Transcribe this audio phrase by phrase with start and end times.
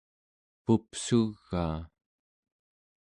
[0.63, 1.79] pupsugaa